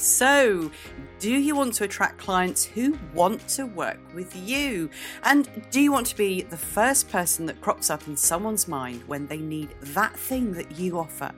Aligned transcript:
So, 0.00 0.70
do 1.18 1.30
you 1.30 1.54
want 1.54 1.74
to 1.74 1.84
attract 1.84 2.16
clients 2.16 2.64
who 2.64 2.98
want 3.12 3.46
to 3.48 3.66
work 3.66 3.98
with 4.14 4.34
you? 4.34 4.88
And 5.24 5.46
do 5.70 5.78
you 5.78 5.92
want 5.92 6.06
to 6.06 6.16
be 6.16 6.40
the 6.40 6.56
first 6.56 7.10
person 7.10 7.44
that 7.44 7.60
crops 7.60 7.90
up 7.90 8.08
in 8.08 8.16
someone's 8.16 8.66
mind 8.66 9.02
when 9.06 9.26
they 9.26 9.36
need 9.36 9.74
that 9.82 10.18
thing 10.18 10.54
that 10.54 10.78
you 10.78 10.98
offer? 10.98 11.32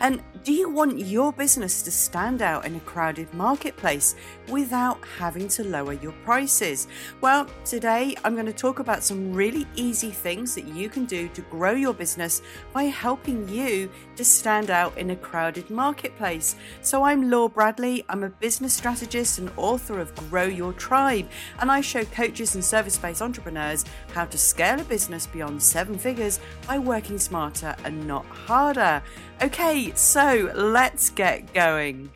And 0.00 0.22
do 0.44 0.52
you 0.52 0.70
want 0.70 0.98
your 0.98 1.32
business 1.32 1.82
to 1.82 1.90
stand 1.90 2.42
out 2.42 2.64
in 2.66 2.76
a 2.76 2.80
crowded 2.80 3.32
marketplace 3.34 4.16
without 4.48 4.98
having 5.18 5.48
to 5.48 5.64
lower 5.64 5.94
your 5.94 6.12
prices? 6.24 6.88
Well, 7.20 7.46
today 7.64 8.14
I'm 8.24 8.34
going 8.34 8.46
to 8.46 8.52
talk 8.52 8.78
about 8.78 9.02
some 9.02 9.32
really 9.32 9.66
easy 9.74 10.10
things 10.10 10.54
that 10.54 10.68
you 10.68 10.88
can 10.88 11.04
do 11.04 11.28
to 11.28 11.40
grow 11.42 11.72
your 11.72 11.94
business 11.94 12.42
by 12.72 12.84
helping 12.84 13.48
you 13.48 13.90
to 14.16 14.24
stand 14.24 14.70
out 14.70 14.96
in 14.96 15.10
a 15.10 15.16
crowded 15.16 15.68
marketplace. 15.70 16.56
So 16.80 17.02
I'm 17.02 17.30
Laura 17.30 17.48
Bradley, 17.48 18.04
I'm 18.08 18.22
a 18.22 18.30
business 18.30 18.74
strategist 18.74 19.38
and 19.38 19.50
author 19.56 20.00
of 20.00 20.14
Grow 20.30 20.44
Your 20.44 20.72
Tribe, 20.72 21.28
and 21.60 21.70
I 21.70 21.80
show 21.80 22.04
coaches 22.04 22.54
and 22.54 22.64
service 22.64 22.98
based 22.98 23.22
entrepreneurs 23.22 23.84
how 24.12 24.24
to 24.26 24.38
scale 24.38 24.80
a 24.80 24.84
business 24.84 25.26
beyond 25.26 25.62
seven 25.62 25.98
figures 25.98 26.40
by 26.66 26.78
working 26.78 27.18
smarter 27.18 27.74
and 27.84 28.06
not 28.06 28.24
harder. 28.26 29.02
Okay, 29.42 29.92
so 29.94 30.50
let's 30.54 31.10
get 31.10 31.52
going. 31.52 32.10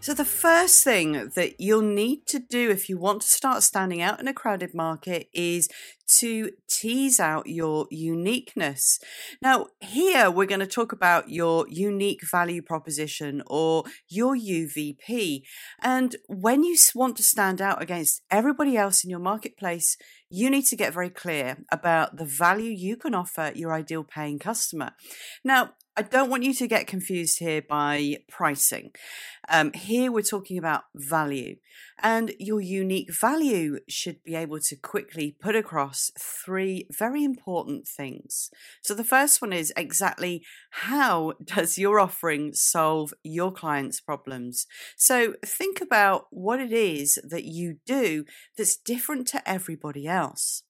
So, 0.00 0.14
the 0.14 0.24
first 0.24 0.84
thing 0.84 1.32
that 1.34 1.60
you'll 1.60 1.82
need 1.82 2.26
to 2.28 2.38
do 2.38 2.70
if 2.70 2.88
you 2.88 2.96
want 2.96 3.22
to 3.22 3.28
start 3.28 3.64
standing 3.64 4.00
out 4.00 4.20
in 4.20 4.28
a 4.28 4.32
crowded 4.32 4.72
market 4.72 5.28
is 5.32 5.68
to 6.18 6.52
tease 6.70 7.18
out 7.18 7.48
your 7.48 7.88
uniqueness. 7.90 9.00
Now, 9.42 9.66
here 9.80 10.30
we're 10.30 10.46
going 10.46 10.60
to 10.60 10.66
talk 10.66 10.92
about 10.92 11.28
your 11.28 11.66
unique 11.68 12.20
value 12.30 12.62
proposition 12.62 13.42
or 13.48 13.82
your 14.08 14.36
UVP. 14.36 15.42
And 15.82 16.14
when 16.28 16.62
you 16.62 16.76
want 16.94 17.16
to 17.16 17.24
stand 17.24 17.60
out 17.60 17.82
against 17.82 18.22
everybody 18.30 18.76
else 18.76 19.02
in 19.02 19.10
your 19.10 19.18
marketplace, 19.18 19.96
you 20.30 20.50
need 20.50 20.66
to 20.66 20.76
get 20.76 20.94
very 20.94 21.10
clear 21.10 21.58
about 21.72 22.16
the 22.16 22.24
value 22.24 22.70
you 22.70 22.96
can 22.96 23.14
offer 23.14 23.50
your 23.54 23.72
ideal 23.72 24.04
paying 24.04 24.38
customer. 24.38 24.92
Now, 25.42 25.72
I 25.98 26.02
don't 26.02 26.30
want 26.30 26.44
you 26.44 26.54
to 26.54 26.68
get 26.68 26.86
confused 26.86 27.40
here 27.40 27.60
by 27.60 28.18
pricing. 28.28 28.92
Um, 29.48 29.72
here 29.72 30.12
we're 30.12 30.22
talking 30.22 30.56
about 30.56 30.82
value, 30.94 31.56
and 32.00 32.34
your 32.38 32.60
unique 32.60 33.12
value 33.12 33.80
should 33.88 34.22
be 34.22 34.36
able 34.36 34.60
to 34.60 34.76
quickly 34.76 35.34
put 35.40 35.56
across 35.56 36.12
three 36.16 36.86
very 36.96 37.24
important 37.24 37.88
things. 37.88 38.48
So, 38.80 38.94
the 38.94 39.02
first 39.02 39.42
one 39.42 39.52
is 39.52 39.72
exactly 39.76 40.44
how 40.70 41.32
does 41.44 41.78
your 41.78 41.98
offering 41.98 42.52
solve 42.54 43.12
your 43.24 43.50
clients' 43.50 44.00
problems? 44.00 44.68
So, 44.96 45.34
think 45.44 45.80
about 45.80 46.26
what 46.30 46.60
it 46.60 46.72
is 46.72 47.18
that 47.28 47.42
you 47.42 47.78
do 47.84 48.24
that's 48.56 48.76
different 48.76 49.26
to 49.28 49.50
everybody 49.50 50.06
else. 50.06 50.62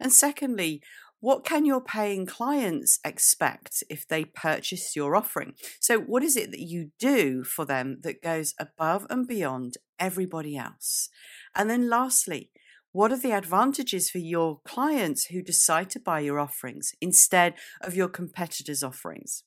And 0.00 0.12
secondly, 0.12 0.82
what 1.20 1.44
can 1.44 1.64
your 1.64 1.80
paying 1.80 2.26
clients 2.26 2.98
expect 3.04 3.82
if 3.88 4.06
they 4.06 4.24
purchase 4.24 4.94
your 4.94 5.16
offering? 5.16 5.54
So, 5.80 5.98
what 5.98 6.22
is 6.22 6.36
it 6.36 6.50
that 6.50 6.60
you 6.60 6.90
do 6.98 7.42
for 7.42 7.64
them 7.64 7.98
that 8.02 8.22
goes 8.22 8.54
above 8.58 9.06
and 9.08 9.26
beyond 9.26 9.74
everybody 9.98 10.56
else? 10.56 11.08
And 11.54 11.70
then, 11.70 11.88
lastly, 11.88 12.50
what 12.92 13.12
are 13.12 13.18
the 13.18 13.32
advantages 13.32 14.10
for 14.10 14.18
your 14.18 14.60
clients 14.66 15.26
who 15.26 15.42
decide 15.42 15.90
to 15.90 16.00
buy 16.00 16.20
your 16.20 16.38
offerings 16.38 16.94
instead 17.00 17.54
of 17.80 17.94
your 17.94 18.08
competitors' 18.08 18.82
offerings? 18.82 19.42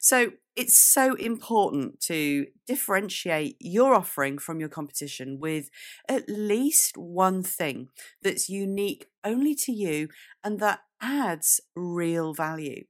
So 0.00 0.32
it's 0.54 0.76
so 0.76 1.14
important 1.14 2.00
to 2.02 2.46
differentiate 2.66 3.56
your 3.58 3.94
offering 3.94 4.38
from 4.38 4.60
your 4.60 4.68
competition 4.68 5.38
with 5.40 5.70
at 6.08 6.28
least 6.28 6.96
one 6.96 7.42
thing 7.42 7.88
that's 8.22 8.48
unique 8.48 9.06
only 9.24 9.54
to 9.54 9.72
you 9.72 10.08
and 10.44 10.60
that 10.60 10.80
adds 11.02 11.60
real 11.74 12.32
value. 12.32 12.84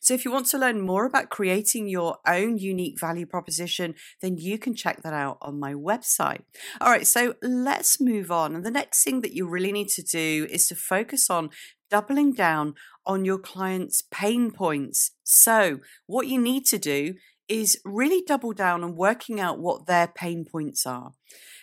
So, 0.00 0.14
if 0.14 0.24
you 0.24 0.30
want 0.30 0.46
to 0.46 0.58
learn 0.58 0.80
more 0.80 1.04
about 1.04 1.30
creating 1.30 1.88
your 1.88 2.18
own 2.26 2.58
unique 2.58 3.00
value 3.00 3.26
proposition, 3.26 3.94
then 4.20 4.36
you 4.38 4.56
can 4.58 4.74
check 4.74 5.02
that 5.02 5.12
out 5.12 5.38
on 5.42 5.58
my 5.58 5.74
website. 5.74 6.42
All 6.80 6.90
right, 6.90 7.06
so 7.06 7.34
let's 7.42 8.00
move 8.00 8.30
on. 8.30 8.54
And 8.54 8.64
the 8.64 8.70
next 8.70 9.02
thing 9.02 9.20
that 9.22 9.32
you 9.32 9.48
really 9.48 9.72
need 9.72 9.88
to 9.88 10.02
do 10.02 10.46
is 10.48 10.68
to 10.68 10.76
focus 10.76 11.28
on 11.28 11.50
doubling 11.90 12.32
down 12.32 12.74
on 13.06 13.24
your 13.24 13.38
clients' 13.38 14.02
pain 14.10 14.50
points. 14.50 15.12
So, 15.24 15.80
what 16.06 16.28
you 16.28 16.40
need 16.40 16.66
to 16.66 16.78
do 16.78 17.14
is 17.48 17.80
really 17.84 18.22
double 18.26 18.52
down 18.52 18.82
on 18.82 18.96
working 18.96 19.40
out 19.40 19.58
what 19.58 19.86
their 19.86 20.06
pain 20.06 20.44
points 20.44 20.86
are. 20.86 21.12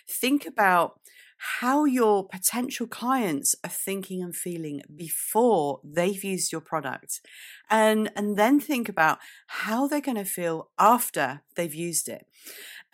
Think 0.08 0.46
about 0.46 1.00
how 1.44 1.84
your 1.84 2.24
potential 2.24 2.86
clients 2.86 3.56
are 3.64 3.70
thinking 3.70 4.22
and 4.22 4.36
feeling 4.36 4.80
before 4.94 5.80
they've 5.82 6.22
used 6.22 6.52
your 6.52 6.60
product 6.60 7.20
and 7.68 8.12
and 8.14 8.36
then 8.36 8.60
think 8.60 8.88
about 8.88 9.18
how 9.48 9.88
they're 9.88 10.00
going 10.00 10.16
to 10.16 10.24
feel 10.24 10.70
after 10.78 11.42
they've 11.56 11.74
used 11.74 12.08
it. 12.08 12.26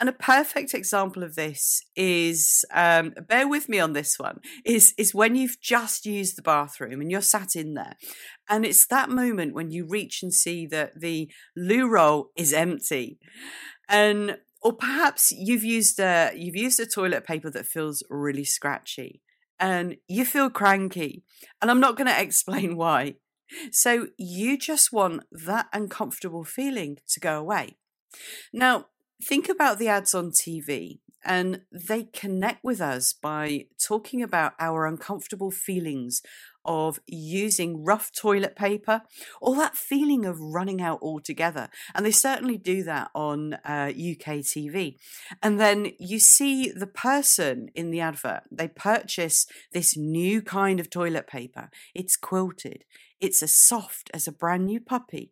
And 0.01 0.09
a 0.09 0.13
perfect 0.13 0.73
example 0.73 1.23
of 1.25 1.35
this 1.35 1.83
is 1.95 2.65
um, 2.73 3.13
bear 3.29 3.47
with 3.47 3.69
me 3.69 3.81
on 3.81 3.93
this 3.93 4.19
one 4.19 4.41
is 4.65 4.95
is 4.97 5.15
when 5.15 5.37
you've 5.37 5.61
just 5.61 6.07
used 6.07 6.39
the 6.39 6.43
bathroom 6.43 7.03
and 7.03 7.11
you're 7.11 7.21
sat 7.21 7.55
in 7.55 7.75
there 7.75 7.97
and 8.49 8.65
it's 8.65 8.87
that 8.87 9.11
moment 9.11 9.53
when 9.53 9.71
you 9.71 9.85
reach 9.85 10.23
and 10.23 10.33
see 10.33 10.67
that 10.69 10.99
the 10.99 11.31
loo 11.55 11.87
roll 11.87 12.31
is 12.35 12.55
empty. 12.55 13.19
And 13.91 14.39
or 14.63 14.73
perhaps 14.73 15.33
you've 15.33 15.65
used 15.65 16.01
a 16.01 16.33
you've 16.35 16.57
used 16.57 16.81
a 16.81 16.87
toilet 16.87 17.25
paper 17.25 17.51
that 17.51 17.67
feels 17.67 18.03
really 18.11 18.45
scratchy 18.45 19.21
and 19.59 19.97
you 20.09 20.25
feel 20.25 20.51
cranky 20.51 21.23
and 21.61 21.71
i'm 21.71 21.81
not 21.81 21.97
going 21.97 22.07
to 22.15 22.21
explain 22.21 22.77
why. 22.77 23.15
So 23.73 24.09
you 24.19 24.59
just 24.59 24.93
want 24.93 25.23
that 25.31 25.69
uncomfortable 25.73 26.45
feeling 26.45 26.99
to 27.09 27.19
go 27.19 27.39
away. 27.39 27.79
Now 28.53 28.87
think 29.25 29.49
about 29.49 29.79
the 29.79 29.89
ads 29.89 30.15
on 30.15 30.31
tv 30.31 31.01
and 31.25 31.63
they 31.73 32.05
connect 32.05 32.63
with 32.65 32.81
us 32.81 33.13
by 33.13 33.67
talking 33.83 34.23
about 34.23 34.53
our 34.59 34.87
uncomfortable 34.87 35.51
feelings 35.51 36.23
of 36.65 37.01
using 37.07 37.83
rough 37.83 38.13
toilet 38.13 38.55
paper 38.55 39.03
or 39.41 39.57
that 39.57 39.77
feeling 39.77 40.27
of 40.27 40.39
running 40.39 40.83
out 40.83 41.01
altogether. 41.01 41.71
And 41.95 42.05
they 42.05 42.11
certainly 42.11 42.59
do 42.59 42.83
that 42.85 43.11
on 43.15 43.55
uh, 43.65 43.91
UK 43.91 44.45
TV. 44.45 44.97
And 45.43 45.59
then 45.59 45.93
you 45.99 46.19
see 46.19 46.71
the 46.71 46.87
person 46.87 47.71
in 47.75 47.91
the 47.91 48.01
advert, 48.01 48.43
they 48.51 48.69
purchase 48.69 49.47
this 49.73 49.97
new 49.97 50.43
kind 50.43 50.79
of 50.79 50.91
toilet 50.91 51.27
paper. 51.27 51.71
It's 51.95 52.17
quilted, 52.17 52.85
it's 53.21 53.43
as 53.43 53.55
soft 53.55 54.11
as 54.13 54.29
a 54.29 54.33
brand 54.33 54.67
new 54.67 54.81
puppy, 54.81 55.31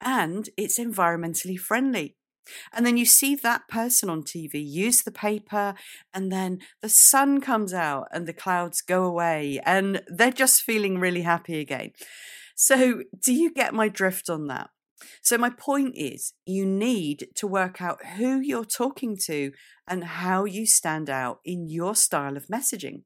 and 0.00 0.48
it's 0.56 0.78
environmentally 0.78 1.58
friendly. 1.58 2.16
And 2.72 2.86
then 2.86 2.96
you 2.96 3.04
see 3.04 3.34
that 3.36 3.68
person 3.68 4.08
on 4.08 4.22
TV 4.22 4.54
use 4.54 5.02
the 5.02 5.10
paper, 5.10 5.74
and 6.12 6.30
then 6.32 6.60
the 6.82 6.88
sun 6.88 7.40
comes 7.40 7.72
out 7.74 8.08
and 8.12 8.26
the 8.26 8.32
clouds 8.32 8.80
go 8.80 9.04
away, 9.04 9.60
and 9.64 10.02
they're 10.08 10.30
just 10.30 10.62
feeling 10.62 10.98
really 10.98 11.22
happy 11.22 11.60
again. 11.60 11.92
So, 12.54 13.02
do 13.24 13.32
you 13.32 13.52
get 13.52 13.72
my 13.72 13.88
drift 13.88 14.28
on 14.28 14.48
that? 14.48 14.70
So, 15.22 15.38
my 15.38 15.50
point 15.50 15.94
is, 15.96 16.32
you 16.44 16.66
need 16.66 17.28
to 17.36 17.46
work 17.46 17.80
out 17.80 18.04
who 18.16 18.40
you're 18.40 18.64
talking 18.64 19.16
to 19.26 19.52
and 19.86 20.04
how 20.04 20.44
you 20.44 20.66
stand 20.66 21.08
out 21.08 21.38
in 21.44 21.68
your 21.68 21.94
style 21.94 22.36
of 22.36 22.48
messaging. 22.48 23.02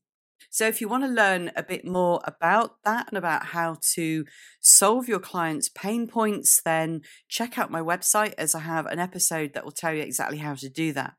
So, 0.50 0.66
if 0.66 0.80
you 0.80 0.88
want 0.88 1.04
to 1.04 1.08
learn 1.08 1.50
a 1.56 1.62
bit 1.62 1.84
more 1.84 2.20
about 2.25 2.82
that 2.84 3.08
and 3.08 3.19
about 3.19 3.47
how 3.47 3.78
to 3.94 4.25
solve 4.60 5.08
your 5.08 5.20
clients' 5.20 5.69
pain 5.69 6.06
points, 6.06 6.60
then 6.62 7.03
check 7.28 7.58
out 7.58 7.70
my 7.70 7.80
website 7.80 8.34
as 8.38 8.54
I 8.54 8.60
have 8.60 8.86
an 8.86 8.98
episode 8.98 9.54
that 9.54 9.64
will 9.64 9.72
tell 9.72 9.94
you 9.94 10.02
exactly 10.02 10.38
how 10.38 10.54
to 10.54 10.69
do 10.69 10.92
that. 10.92 11.14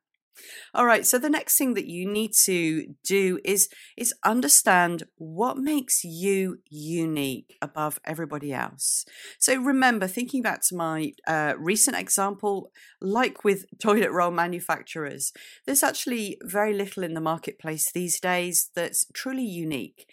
All 0.74 0.86
right, 0.86 1.06
so 1.06 1.18
the 1.18 1.30
next 1.30 1.58
thing 1.58 1.74
that 1.76 1.86
you 1.86 2.10
need 2.10 2.34
to 2.46 2.96
do 3.04 3.40
is 3.44 3.70
is 3.96 4.14
understand 4.24 5.04
what 5.18 5.58
makes 5.58 6.04
you 6.04 6.60
unique 6.70 7.58
above 7.62 8.00
everybody 8.06 8.52
else. 8.54 9.06
So 9.40 9.56
remember, 9.56 10.08
thinking 10.08 10.42
back 10.42 10.62
to 10.70 10.76
my 10.76 11.14
uh, 11.28 11.54
recent 11.58 11.98
example, 11.98 12.72
like 13.02 13.44
with 13.44 13.66
toilet 13.82 14.12
roll 14.12 14.32
manufacturers, 14.32 15.32
there's 15.66 15.84
actually 15.84 16.38
very 16.44 16.74
little 16.74 17.04
in 17.04 17.14
the 17.14 17.22
marketplace 17.22 17.92
these 17.92 18.20
days 18.20 18.70
that's 18.76 19.06
truly 19.14 19.46
unique. 19.46 20.08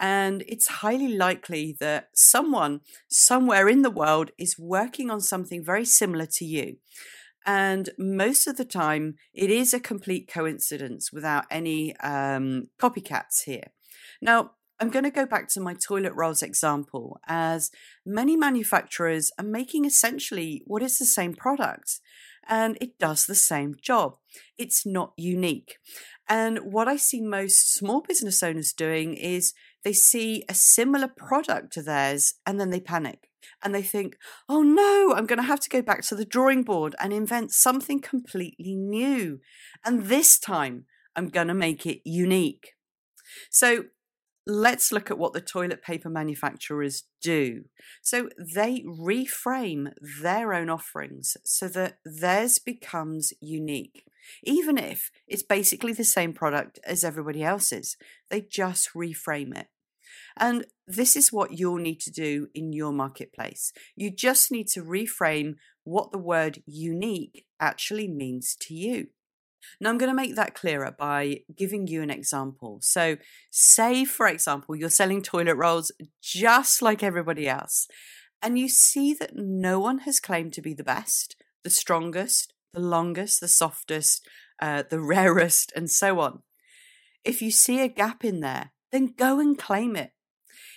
And 0.00 0.42
it's 0.48 0.66
highly 0.66 1.16
likely 1.16 1.76
that 1.78 2.08
someone 2.12 2.80
somewhere 3.08 3.68
in 3.68 3.82
the 3.82 3.90
world 3.90 4.32
is 4.36 4.58
working 4.58 5.10
on 5.10 5.20
something 5.20 5.64
very 5.64 5.84
similar 5.84 6.26
to 6.26 6.44
you. 6.44 6.78
And 7.44 7.90
most 7.98 8.46
of 8.46 8.56
the 8.56 8.64
time, 8.64 9.16
it 9.34 9.50
is 9.50 9.74
a 9.74 9.80
complete 9.80 10.30
coincidence 10.32 11.12
without 11.12 11.44
any 11.50 11.96
um, 11.96 12.68
copycats 12.80 13.44
here. 13.44 13.72
Now, 14.20 14.52
I'm 14.80 14.90
going 14.90 15.04
to 15.04 15.10
go 15.10 15.26
back 15.26 15.48
to 15.50 15.60
my 15.60 15.74
toilet 15.74 16.12
rolls 16.14 16.42
example, 16.42 17.20
as 17.28 17.70
many 18.04 18.36
manufacturers 18.36 19.30
are 19.38 19.44
making 19.44 19.84
essentially 19.84 20.62
what 20.66 20.82
is 20.82 20.98
the 20.98 21.04
same 21.04 21.34
product. 21.34 22.00
and 22.48 22.76
it 22.80 22.98
does 22.98 23.26
the 23.26 23.36
same 23.36 23.76
job. 23.80 24.16
It's 24.58 24.84
not 24.84 25.12
unique. 25.16 25.76
And 26.28 26.58
what 26.58 26.88
I 26.88 26.96
see 26.96 27.20
most 27.20 27.72
small 27.72 28.00
business 28.00 28.42
owners 28.42 28.72
doing 28.72 29.14
is 29.14 29.54
they 29.84 29.92
see 29.92 30.44
a 30.48 30.54
similar 30.54 31.06
product 31.06 31.72
to 31.74 31.82
theirs 31.82 32.34
and 32.44 32.58
then 32.58 32.70
they 32.70 32.80
panic 32.80 33.28
and 33.62 33.74
they 33.74 33.82
think, 33.82 34.16
oh 34.48 34.62
no, 34.62 35.14
I'm 35.14 35.26
going 35.26 35.38
to 35.38 35.46
have 35.46 35.60
to 35.60 35.70
go 35.70 35.82
back 35.82 36.02
to 36.04 36.14
the 36.14 36.24
drawing 36.24 36.62
board 36.62 36.94
and 36.98 37.12
invent 37.12 37.52
something 37.52 38.00
completely 38.00 38.74
new. 38.74 39.40
And 39.84 40.06
this 40.06 40.38
time 40.38 40.86
I'm 41.16 41.28
going 41.28 41.48
to 41.48 41.54
make 41.54 41.86
it 41.86 42.00
unique. 42.04 42.74
So 43.50 43.84
let's 44.46 44.92
look 44.92 45.10
at 45.10 45.18
what 45.18 45.32
the 45.32 45.40
toilet 45.40 45.82
paper 45.82 46.08
manufacturers 46.08 47.04
do. 47.20 47.64
So 48.02 48.28
they 48.38 48.82
reframe 48.82 49.92
their 50.22 50.52
own 50.52 50.68
offerings 50.68 51.36
so 51.44 51.68
that 51.68 51.98
theirs 52.04 52.58
becomes 52.58 53.32
unique. 53.40 54.04
Even 54.42 54.78
if 54.78 55.10
it's 55.26 55.42
basically 55.42 55.92
the 55.92 56.04
same 56.04 56.32
product 56.32 56.78
as 56.84 57.04
everybody 57.04 57.42
else's, 57.42 57.96
they 58.30 58.40
just 58.40 58.92
reframe 58.94 59.56
it. 59.56 59.68
And 60.36 60.66
this 60.86 61.16
is 61.16 61.32
what 61.32 61.58
you'll 61.58 61.76
need 61.76 62.00
to 62.00 62.10
do 62.10 62.48
in 62.54 62.72
your 62.72 62.92
marketplace. 62.92 63.72
You 63.96 64.10
just 64.10 64.50
need 64.50 64.68
to 64.68 64.82
reframe 64.82 65.56
what 65.84 66.12
the 66.12 66.18
word 66.18 66.62
unique 66.66 67.46
actually 67.60 68.08
means 68.08 68.56
to 68.60 68.74
you. 68.74 69.08
Now, 69.80 69.90
I'm 69.90 69.98
going 69.98 70.10
to 70.10 70.14
make 70.14 70.34
that 70.34 70.54
clearer 70.54 70.94
by 70.96 71.40
giving 71.56 71.86
you 71.86 72.02
an 72.02 72.10
example. 72.10 72.78
So, 72.82 73.16
say, 73.50 74.04
for 74.04 74.26
example, 74.26 74.74
you're 74.74 74.90
selling 74.90 75.22
toilet 75.22 75.54
rolls 75.54 75.92
just 76.20 76.82
like 76.82 77.02
everybody 77.02 77.48
else, 77.48 77.86
and 78.42 78.58
you 78.58 78.68
see 78.68 79.14
that 79.14 79.36
no 79.36 79.78
one 79.78 79.98
has 79.98 80.18
claimed 80.18 80.52
to 80.54 80.62
be 80.62 80.74
the 80.74 80.84
best, 80.84 81.36
the 81.62 81.70
strongest, 81.70 82.52
the 82.72 82.80
longest, 82.80 83.40
the 83.40 83.48
softest, 83.48 84.26
uh, 84.60 84.82
the 84.88 85.00
rarest, 85.14 85.72
and 85.76 85.90
so 85.90 86.20
on. 86.20 86.42
If 87.24 87.40
you 87.40 87.50
see 87.50 87.80
a 87.80 87.88
gap 87.88 88.24
in 88.24 88.40
there, 88.40 88.72
then 88.90 89.14
go 89.16 89.38
and 89.38 89.56
claim 89.56 89.94
it. 89.96 90.12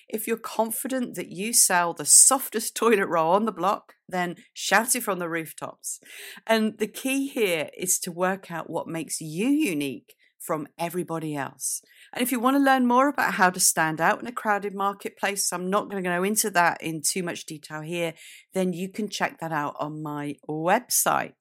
If 0.07 0.27
you're 0.27 0.37
confident 0.37 1.15
that 1.15 1.29
you 1.29 1.53
sell 1.53 1.93
the 1.93 2.05
softest 2.05 2.75
toilet 2.75 3.07
roll 3.07 3.33
on 3.33 3.45
the 3.45 3.51
block, 3.51 3.93
then 4.07 4.35
shout 4.53 4.95
it 4.95 5.03
from 5.03 5.19
the 5.19 5.29
rooftops. 5.29 5.99
And 6.45 6.77
the 6.77 6.87
key 6.87 7.27
here 7.27 7.69
is 7.77 7.99
to 7.99 8.11
work 8.11 8.51
out 8.51 8.69
what 8.69 8.87
makes 8.87 9.19
you 9.19 9.47
unique 9.47 10.15
from 10.45 10.67
everybody 10.77 11.35
else. 11.35 11.81
And 12.13 12.21
if 12.21 12.31
you 12.31 12.39
want 12.39 12.55
to 12.55 12.63
learn 12.63 12.85
more 12.85 13.09
about 13.09 13.33
how 13.33 13.49
to 13.49 13.59
stand 13.59 13.99
out 13.99 14.21
in 14.21 14.27
a 14.27 14.31
crowded 14.31 14.75
marketplace, 14.75 15.51
I'm 15.51 15.69
not 15.69 15.89
going 15.89 16.03
to 16.03 16.09
go 16.09 16.23
into 16.23 16.51
that 16.51 16.81
in 16.81 17.01
too 17.01 17.23
much 17.23 17.45
detail 17.45 17.81
here, 17.81 18.13
then 18.53 18.71
you 18.71 18.89
can 18.89 19.09
check 19.09 19.39
that 19.39 19.51
out 19.51 19.75
on 19.79 20.03
my 20.03 20.35
website. 20.47 21.33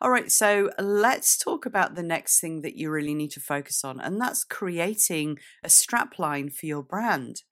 All 0.00 0.10
right, 0.10 0.30
so 0.30 0.70
let's 0.78 1.38
talk 1.38 1.64
about 1.64 1.94
the 1.94 2.02
next 2.02 2.40
thing 2.40 2.60
that 2.62 2.76
you 2.76 2.90
really 2.90 3.14
need 3.14 3.30
to 3.32 3.40
focus 3.40 3.84
on, 3.84 4.00
and 4.00 4.20
that's 4.20 4.44
creating 4.44 5.38
a 5.64 5.68
strapline 5.68 6.52
for 6.52 6.66
your 6.66 6.82
brand. 6.82 7.42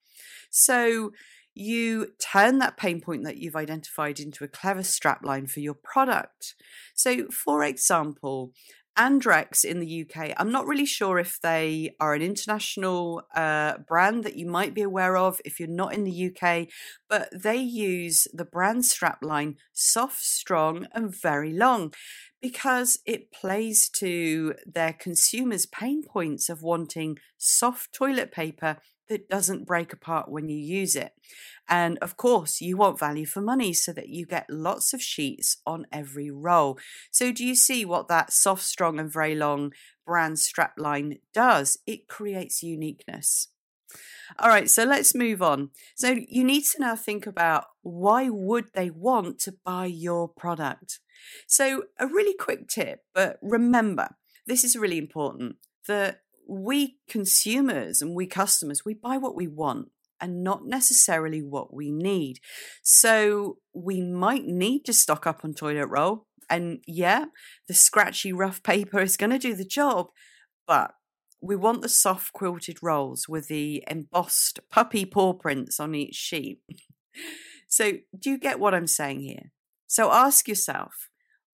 So 0.55 1.11
you 1.53 2.13
turn 2.21 2.59
that 2.59 2.77
pain 2.77 3.01
point 3.01 3.25
that 3.25 3.39
you've 3.39 3.57
identified 3.57 4.21
into 4.21 4.45
a 4.45 4.49
clever 4.49 4.83
strapline 4.83 5.51
for 5.51 5.59
your 5.59 5.75
product. 5.75 6.55
So, 6.95 7.27
for 7.27 7.65
example, 7.65 8.53
Andrex 8.97 9.65
in 9.65 9.81
the 9.81 10.03
UK, 10.03 10.33
I'm 10.37 10.53
not 10.53 10.67
really 10.67 10.87
sure 10.87 11.19
if 11.19 11.41
they 11.41 11.97
are 11.99 12.15
an 12.15 12.23
international 12.23 13.23
uh, 13.35 13.79
brand 13.79 14.23
that 14.23 14.37
you 14.37 14.47
might 14.47 14.75
be 14.75 14.83
aware 14.83 15.17
of 15.17 15.41
if 15.45 15.59
you're 15.59 15.69
not 15.69 15.93
in 15.93 16.05
the 16.05 16.31
UK, 16.31 16.69
but 17.09 17.29
they 17.33 17.57
use 17.57 18.29
the 18.33 18.45
brand 18.45 18.85
strapline 18.85 19.57
soft, 19.73 20.23
strong, 20.23 20.87
and 20.93 21.13
very 21.13 21.53
long 21.53 21.93
because 22.41 23.01
it 23.07 23.33
plays 23.33 23.89
to 23.89 24.55
their 24.65 24.93
consumers' 24.93 25.67
pain 25.67 26.05
points 26.05 26.49
of 26.49 26.63
wanting 26.63 27.19
soft 27.39 27.93
toilet 27.93 28.31
paper 28.31 28.77
that 29.09 29.29
doesn't 29.29 29.67
break 29.67 29.93
apart 29.93 30.31
when 30.31 30.49
you 30.49 30.57
use 30.57 30.97
it. 30.97 31.13
And 31.69 31.99
of 31.99 32.17
course, 32.17 32.61
you 32.61 32.77
want 32.77 32.99
value 32.99 33.27
for 33.27 33.41
money 33.41 33.73
so 33.73 33.93
that 33.93 34.09
you 34.09 34.27
get 34.27 34.51
lots 34.51 34.93
of 34.93 35.03
sheets 35.03 35.59
on 35.67 35.87
every 35.93 36.31
roll. 36.31 36.79
So, 37.11 37.33
do 37.33 37.45
you 37.45 37.55
see 37.55 37.85
what 37.85 38.09
that 38.09 38.33
soft, 38.33 38.63
strong, 38.63 38.99
and 38.99 39.11
very 39.11 39.35
long 39.35 39.73
brand 40.07 40.37
strapline 40.37 41.21
does? 41.33 41.79
It 41.87 42.09
creates 42.09 42.63
uniqueness. 42.63 43.49
All 44.39 44.49
right, 44.49 44.69
so 44.69 44.85
let's 44.85 45.15
move 45.15 45.43
on. 45.43 45.71
So, 45.95 46.17
you 46.29 46.45
need 46.45 46.65
to 46.65 46.81
now 46.81 46.97
think 46.97 47.27
about 47.27 47.67
why 47.83 48.29
would 48.29 48.67
they 48.75 48.91
want 48.91 49.39
to 49.41 49.55
buy 49.65 49.87
your 49.87 50.29
product? 50.29 51.01
So, 51.47 51.85
a 51.99 52.07
really 52.07 52.35
quick 52.35 52.69
tip, 52.69 53.05
but 53.15 53.39
remember, 53.41 54.17
this 54.47 54.65
is 54.65 54.77
really 54.77 54.99
important 54.99 55.57
that 55.87 56.21
we 56.47 56.99
consumers 57.09 58.03
and 58.03 58.15
we 58.15 58.27
customers, 58.27 58.85
we 58.85 58.95
buy 58.95 59.17
what 59.17 59.37
we 59.37 59.49
want 59.49 59.89
and 60.21 60.43
not 60.43 60.65
necessarily 60.65 61.43
what 61.43 61.75
we 61.75 61.91
need. 61.91 62.39
So 62.83 63.59
we 63.73 64.01
might 64.01 64.45
need 64.45 64.85
to 64.85 64.93
stock 64.93 65.27
up 65.27 65.45
on 65.45 65.55
toilet 65.55 65.87
roll. 65.87 66.27
And 66.49 66.81
yeah, 66.87 67.27
the 67.69 67.75
scratchy, 67.75 68.33
rough 68.33 68.63
paper 68.63 69.01
is 69.01 69.17
going 69.17 69.31
to 69.31 69.39
do 69.39 69.55
the 69.55 69.65
job, 69.65 70.09
but 70.67 70.93
we 71.41 71.57
want 71.57 71.83
the 71.83 71.89
soft 71.89 72.33
quilted 72.33 72.79
rolls 72.83 73.29
with 73.29 73.49
the 73.49 73.85
embossed 73.91 74.61
puppy 74.71 75.05
paw 75.05 75.35
prints 75.35 75.79
on 75.79 75.95
each 75.95 76.15
sheet. 76.15 76.61
so, 77.69 77.93
do 78.19 78.31
you 78.31 78.39
get 78.39 78.59
what 78.59 78.75
I'm 78.75 78.87
saying 78.87 79.21
here? 79.21 79.53
So, 79.87 80.11
ask 80.11 80.49
yourself 80.49 81.11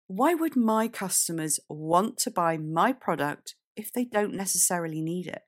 why 0.07 0.33
would 0.33 0.55
my 0.55 0.87
customers 0.87 1.59
want 1.67 2.17
to 2.19 2.31
buy 2.31 2.57
my 2.57 2.93
product 2.93 3.55
if 3.75 3.91
they 3.91 4.05
don't 4.05 4.33
necessarily 4.33 5.01
need 5.01 5.27
it. 5.27 5.41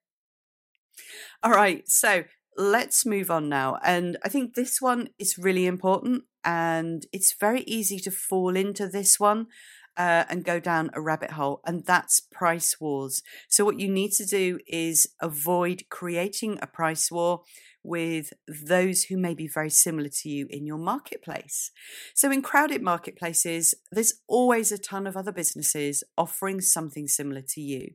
All 1.44 1.52
right, 1.52 1.88
so 1.88 2.24
let's 2.58 3.06
move 3.06 3.30
on 3.30 3.50
now. 3.50 3.78
And 3.84 4.18
I 4.24 4.30
think 4.30 4.54
this 4.54 4.82
one 4.82 5.10
is 5.20 5.38
really 5.38 5.66
important, 5.66 6.24
and 6.44 7.06
it's 7.14 7.34
very 7.40 7.62
easy 7.62 8.00
to 8.00 8.12
fall 8.12 8.56
into 8.56 8.88
this 8.88 9.20
one. 9.20 9.48
Uh, 9.96 10.26
and 10.30 10.46
go 10.46 10.60
down 10.60 10.92
a 10.94 11.02
rabbit 11.02 11.32
hole, 11.32 11.60
and 11.66 11.84
that's 11.84 12.20
price 12.20 12.80
wars. 12.80 13.24
So, 13.50 13.66
what 13.66 13.80
you 13.80 13.90
need 13.90 14.12
to 14.12 14.28
do 14.28 14.60
is 14.68 15.08
avoid 15.20 15.86
creating 15.90 16.60
a 16.62 16.68
price 16.68 17.10
war 17.10 17.42
with 17.88 18.34
those 18.48 19.04
who 19.06 19.18
may 19.18 19.34
be 19.34 19.48
very 19.48 19.70
similar 19.70 20.10
to 20.10 20.30
you 20.30 20.46
in 20.50 20.66
your 20.66 20.78
marketplace. 20.78 21.72
So, 22.14 22.30
in 22.32 22.42
crowded 22.42 22.82
marketplaces, 22.82 23.74
there's 23.92 24.22
always 24.28 24.72
a 24.72 24.78
ton 24.78 25.08
of 25.08 25.16
other 25.16 25.32
businesses 25.32 26.04
offering 26.18 26.62
something 26.62 27.08
similar 27.08 27.42
to 27.42 27.62
you, 27.62 27.92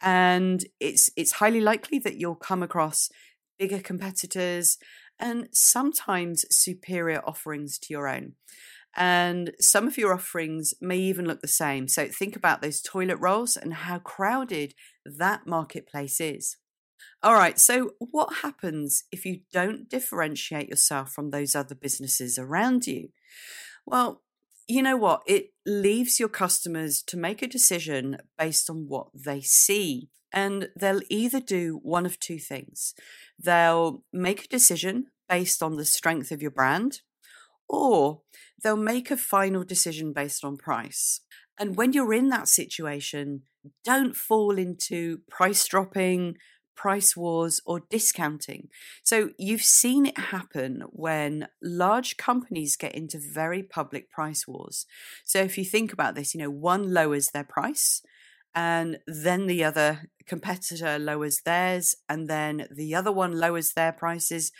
and 0.00 0.64
it's 0.78 1.10
it's 1.16 1.32
highly 1.32 1.60
likely 1.60 1.98
that 2.00 2.16
you'll 2.16 2.34
come 2.34 2.62
across 2.62 3.08
bigger 3.58 3.80
competitors 3.80 4.78
and 5.18 5.48
sometimes 5.52 6.44
superior 6.50 7.22
offerings 7.24 7.78
to 7.78 7.94
your 7.94 8.08
own. 8.08 8.34
And 8.94 9.52
some 9.58 9.86
of 9.86 9.96
your 9.96 10.12
offerings 10.12 10.74
may 10.80 10.98
even 10.98 11.24
look 11.24 11.40
the 11.40 11.48
same. 11.48 11.88
So 11.88 12.08
think 12.08 12.36
about 12.36 12.60
those 12.60 12.82
toilet 12.82 13.16
rolls 13.16 13.56
and 13.56 13.72
how 13.72 13.98
crowded 14.00 14.74
that 15.06 15.46
marketplace 15.46 16.20
is. 16.20 16.58
All 17.24 17.34
right, 17.34 17.56
so 17.56 17.92
what 17.98 18.38
happens 18.42 19.04
if 19.12 19.24
you 19.24 19.40
don't 19.52 19.88
differentiate 19.88 20.68
yourself 20.68 21.12
from 21.12 21.30
those 21.30 21.54
other 21.54 21.76
businesses 21.76 22.36
around 22.36 22.88
you? 22.88 23.10
Well, 23.86 24.22
you 24.66 24.82
know 24.82 24.96
what? 24.96 25.22
It 25.26 25.50
leaves 25.64 26.18
your 26.18 26.28
customers 26.28 27.00
to 27.02 27.16
make 27.16 27.40
a 27.40 27.46
decision 27.46 28.18
based 28.36 28.68
on 28.68 28.88
what 28.88 29.08
they 29.14 29.40
see. 29.40 30.08
And 30.32 30.70
they'll 30.76 31.02
either 31.10 31.40
do 31.40 31.78
one 31.82 32.06
of 32.06 32.18
two 32.18 32.38
things 32.38 32.94
they'll 33.38 34.02
make 34.12 34.44
a 34.44 34.48
decision 34.48 35.06
based 35.28 35.62
on 35.62 35.76
the 35.76 35.84
strength 35.84 36.30
of 36.30 36.42
your 36.42 36.50
brand, 36.50 37.02
or 37.68 38.22
they'll 38.62 38.76
make 38.76 39.10
a 39.10 39.16
final 39.16 39.62
decision 39.62 40.12
based 40.12 40.44
on 40.44 40.56
price. 40.56 41.20
And 41.58 41.76
when 41.76 41.92
you're 41.92 42.14
in 42.14 42.28
that 42.30 42.48
situation, 42.48 43.42
don't 43.84 44.16
fall 44.16 44.58
into 44.58 45.20
price 45.28 45.66
dropping, 45.66 46.36
price 46.74 47.16
wars 47.16 47.60
or 47.66 47.80
discounting. 47.90 48.68
So 49.02 49.30
you've 49.38 49.62
seen 49.62 50.06
it 50.06 50.18
happen 50.18 50.84
when 50.90 51.48
large 51.62 52.16
companies 52.16 52.76
get 52.76 52.94
into 52.94 53.18
very 53.18 53.62
public 53.62 54.10
price 54.10 54.46
wars. 54.46 54.86
So 55.24 55.40
if 55.40 55.58
you 55.58 55.64
think 55.64 55.92
about 55.92 56.14
this, 56.14 56.34
you 56.34 56.40
know, 56.40 56.50
one 56.50 56.92
lowers 56.92 57.28
their 57.28 57.44
price 57.44 58.02
and 58.54 58.98
then 59.06 59.46
the 59.46 59.64
other 59.64 60.10
competitor 60.26 60.98
lowers 60.98 61.40
theirs 61.44 61.96
and 62.08 62.28
then 62.28 62.66
the 62.74 62.94
other 62.94 63.12
one 63.12 63.38
lowers 63.38 63.72
their 63.72 63.92
prices 63.92 64.52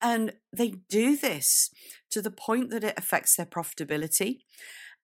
and 0.00 0.32
they 0.52 0.74
do 0.88 1.16
this 1.16 1.70
to 2.10 2.20
the 2.20 2.30
point 2.30 2.70
that 2.70 2.84
it 2.84 2.94
affects 2.96 3.36
their 3.36 3.46
profitability 3.46 4.40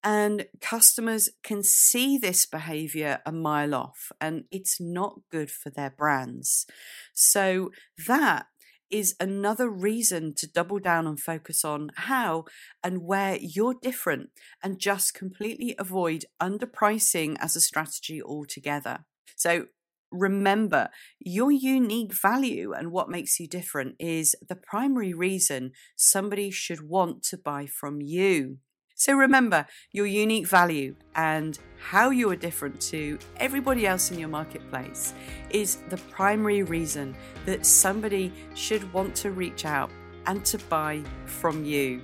and 0.03 0.47
customers 0.61 1.29
can 1.43 1.63
see 1.63 2.17
this 2.17 2.47
behavior 2.47 3.21
a 3.27 3.33
mile 3.33 3.75
off, 3.75 4.13
and 4.21 4.45
it's 4.51 4.81
not 4.81 5.21
good 5.31 5.51
for 5.51 5.71
their 5.71 5.91
brands. 5.91 6.67
So, 7.13 7.71
that 8.07 8.47
is 8.91 9.15
another 9.21 9.69
reason 9.69 10.35
to 10.35 10.51
double 10.51 10.79
down 10.79 11.07
and 11.07 11.21
focus 11.21 11.65
on 11.65 11.91
how 11.95 12.45
and 12.83 13.05
where 13.05 13.37
you're 13.41 13.77
different 13.81 14.31
and 14.63 14.81
just 14.81 15.15
completely 15.15 15.75
avoid 15.79 16.25
underpricing 16.43 17.37
as 17.39 17.55
a 17.55 17.61
strategy 17.61 18.21
altogether. 18.23 19.05
So, 19.37 19.67
remember 20.13 20.89
your 21.21 21.53
unique 21.53 22.13
value 22.13 22.73
and 22.73 22.91
what 22.91 23.09
makes 23.09 23.39
you 23.39 23.47
different 23.47 23.95
is 24.01 24.35
the 24.49 24.57
primary 24.57 25.15
reason 25.15 25.71
somebody 25.95 26.51
should 26.51 26.89
want 26.89 27.23
to 27.23 27.39
buy 27.39 27.67
from 27.67 28.01
you. 28.01 28.59
So 29.01 29.15
remember 29.15 29.65
your 29.93 30.05
unique 30.05 30.47
value 30.47 30.95
and 31.15 31.59
how 31.79 32.11
you 32.11 32.29
are 32.33 32.37
different 32.37 32.79
to 32.93 33.19
everybody 33.39 33.87
else 33.87 34.11
in 34.11 34.19
your 34.19 34.29
marketplace 34.29 35.15
is 35.49 35.79
the 35.89 35.97
primary 35.97 36.65
reason 36.65 37.17
that 37.47 37.65
somebody 37.65 38.31
should 38.55 38.93
want 38.93 39.15
to 39.15 39.31
reach 39.31 39.65
out 39.65 39.91
and 40.27 40.45
to 40.45 40.59
buy 40.59 41.03
from 41.25 41.65
you. 41.65 42.03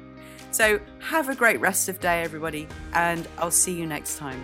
So 0.53 0.81
have 1.01 1.29
a 1.29 1.35
great 1.35 1.61
rest 1.61 1.91
of 1.91 2.01
day 2.01 2.23
everybody 2.23 2.67
and 2.95 3.29
I'll 3.37 3.51
see 3.51 3.77
you 3.77 3.85
next 3.85 4.17
time. 4.17 4.41